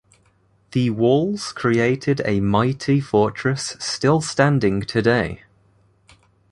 The 0.71 0.89
walls 0.89 1.51
created 1.51 2.23
a 2.25 2.39
mighty 2.39 2.99
fortress 2.99 3.75
still 3.79 4.19
standing 4.19 4.81
today. 4.81 5.43